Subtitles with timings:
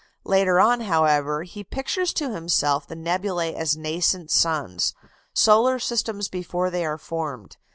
[0.25, 4.95] Later on, however, he pictures to himself the nebulæ as nascent suns:
[5.35, 7.57] solar systems before they are formed.